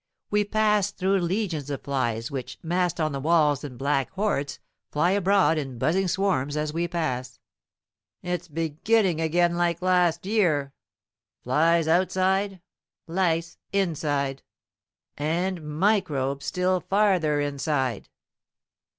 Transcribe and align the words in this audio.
We 0.31 0.45
pass 0.45 0.89
through 0.89 1.19
legions 1.19 1.69
of 1.69 1.83
flies 1.83 2.31
which, 2.31 2.57
massed 2.63 2.99
on 2.99 3.11
the 3.11 3.19
walls 3.19 3.63
in 3.63 3.77
black 3.77 4.09
hordes, 4.13 4.57
fly 4.91 5.11
abroad 5.11 5.59
in 5.59 5.77
buzzing 5.77 6.07
swarms 6.07 6.57
as 6.57 6.73
we 6.73 6.87
pass: 6.87 7.37
"It's 8.23 8.47
beginning 8.47 9.21
again 9.21 9.55
like 9.57 9.79
last 9.79 10.25
year! 10.25 10.73
Flies 11.43 11.87
outside, 11.87 12.59
lice 13.05 13.59
inside." 13.71 14.41
"And 15.19 15.61
microbes 15.79 16.47
still 16.47 16.79
farther 16.81 17.39
inside!" 17.39 18.09